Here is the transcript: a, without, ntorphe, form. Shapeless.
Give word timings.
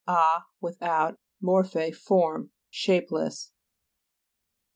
a, 0.07 0.39
without, 0.59 1.19
ntorphe, 1.43 1.93
form. 1.95 2.49
Shapeless. 2.71 3.51